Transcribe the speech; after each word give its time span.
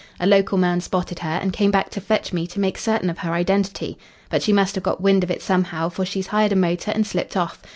A 0.19 0.25
local 0.25 0.57
man 0.57 0.81
spotted 0.81 1.19
her 1.19 1.37
and 1.39 1.53
came 1.53 1.69
back 1.69 1.91
to 1.91 2.01
fetch 2.01 2.33
me 2.33 2.47
to 2.47 2.59
make 2.59 2.79
certain 2.79 3.07
of 3.07 3.19
her 3.19 3.33
identity. 3.33 3.99
But 4.31 4.41
she 4.41 4.51
must 4.51 4.73
have 4.73 4.83
got 4.83 4.99
wind 4.99 5.23
of 5.23 5.29
it 5.29 5.43
somehow, 5.43 5.89
for 5.89 6.05
she's 6.05 6.25
hired 6.25 6.53
a 6.53 6.55
motor 6.55 6.89
and 6.89 7.05
slipped 7.05 7.37
off. 7.37 7.61